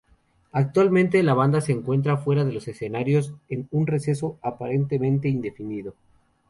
Actualmente 0.51 1.21
la 1.21 1.35
banda 1.35 1.61
se 1.61 1.73
encuentra 1.73 2.17
fuera 2.17 2.43
de 2.43 2.51
los 2.51 2.67
escenarios 2.67 3.35
en 3.49 3.67
un 3.69 3.85
receso, 3.85 4.39
aparentemente, 4.41 5.29
indefinido. 5.29 5.93